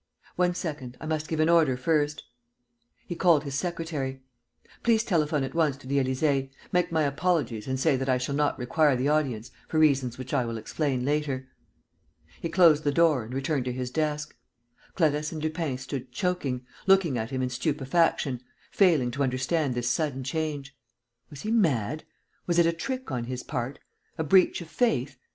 "One 0.35 0.55
second.... 0.55 0.97
I 0.99 1.05
must 1.05 1.27
give 1.27 1.39
an 1.39 1.47
order 1.47 1.77
first." 1.77 2.23
He 3.05 3.13
called 3.13 3.43
his 3.43 3.53
secretary: 3.53 4.23
"Please 4.81 5.03
telephone 5.03 5.43
at 5.43 5.53
once 5.53 5.77
to 5.77 5.85
the 5.85 5.99
Élysée, 6.03 6.49
make 6.71 6.91
my 6.91 7.03
apologies 7.03 7.67
and 7.67 7.79
say 7.79 7.95
that 7.97 8.09
I 8.09 8.17
shall 8.17 8.33
not 8.33 8.57
require 8.57 8.95
the 8.95 9.09
audience, 9.09 9.51
for 9.67 9.77
reasons 9.77 10.17
which 10.17 10.33
I 10.33 10.43
will 10.43 10.57
explain 10.57 11.05
later." 11.05 11.49
He 12.41 12.49
closed 12.49 12.83
the 12.83 12.91
door 12.91 13.21
and 13.23 13.31
returned 13.31 13.65
to 13.65 13.71
his 13.71 13.91
desk. 13.91 14.35
Clarisse 14.95 15.31
and 15.33 15.43
Lupin 15.43 15.77
stood 15.77 16.11
choking, 16.11 16.65
looking 16.87 17.15
at 17.19 17.29
him 17.29 17.43
in 17.43 17.51
stupefaction, 17.51 18.41
failing 18.71 19.11
to 19.11 19.21
understand 19.21 19.75
this 19.75 19.91
sudden 19.91 20.23
change. 20.23 20.75
Was 21.29 21.41
he 21.41 21.51
mad? 21.51 22.05
Was 22.47 22.57
it 22.57 22.65
a 22.65 22.73
trick 22.73 23.11
on 23.11 23.25
his 23.25 23.43
part? 23.43 23.77
A 24.17 24.23
breach 24.23 24.61
of 24.61 24.67
faith? 24.67 25.19